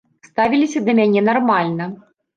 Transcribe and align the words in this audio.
Ставіліся 0.29 0.81
да 0.87 0.95
мяне 1.01 1.21
нармальна. 1.29 1.91